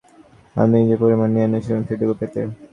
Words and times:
আমি 0.55 0.77
যে 0.89 0.95
পরিমাণ 1.01 1.29
নিয়ে 1.33 1.47
এসেছিলাম 1.49 1.83
সেটুকু 1.89 2.13
পেতে। 2.19 2.41